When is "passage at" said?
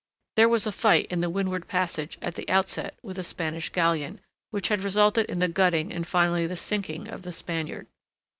1.67-2.33